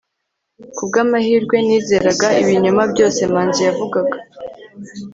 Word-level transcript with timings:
kubwamahirwe, 0.75 1.55
nizeraga 1.67 2.27
ibinyoma 2.41 2.83
byose 2.91 3.19
manzi 3.33 3.61
yavugaga 3.67 4.17